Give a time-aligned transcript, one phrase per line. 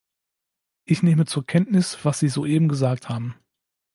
[0.83, 3.35] Ich nehme zur Kenntnis, was sie soeben gesagt haben.